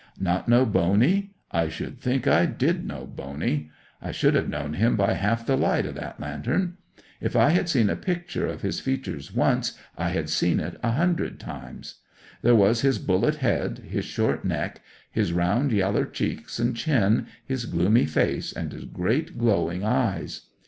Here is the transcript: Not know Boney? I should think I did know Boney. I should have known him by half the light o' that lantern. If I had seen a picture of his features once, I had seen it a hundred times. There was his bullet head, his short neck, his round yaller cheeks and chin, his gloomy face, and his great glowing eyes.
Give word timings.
Not 0.19 0.49
know 0.49 0.65
Boney? 0.65 1.35
I 1.51 1.69
should 1.69 1.99
think 2.01 2.25
I 2.25 2.47
did 2.47 2.87
know 2.87 3.05
Boney. 3.05 3.69
I 4.01 4.11
should 4.11 4.33
have 4.33 4.49
known 4.49 4.73
him 4.73 4.95
by 4.95 5.13
half 5.13 5.45
the 5.45 5.55
light 5.55 5.85
o' 5.85 5.91
that 5.91 6.19
lantern. 6.19 6.77
If 7.21 7.35
I 7.35 7.49
had 7.51 7.69
seen 7.69 7.87
a 7.87 7.95
picture 7.95 8.47
of 8.47 8.63
his 8.63 8.79
features 8.79 9.31
once, 9.31 9.77
I 9.95 10.09
had 10.09 10.27
seen 10.27 10.59
it 10.59 10.79
a 10.81 10.93
hundred 10.93 11.39
times. 11.39 11.97
There 12.41 12.55
was 12.55 12.81
his 12.81 12.97
bullet 12.97 13.35
head, 13.35 13.85
his 13.91 14.05
short 14.05 14.43
neck, 14.43 14.81
his 15.11 15.33
round 15.33 15.71
yaller 15.71 16.07
cheeks 16.07 16.57
and 16.57 16.75
chin, 16.75 17.27
his 17.45 17.65
gloomy 17.67 18.07
face, 18.07 18.51
and 18.51 18.71
his 18.73 18.85
great 18.85 19.37
glowing 19.37 19.83
eyes. 19.83 20.47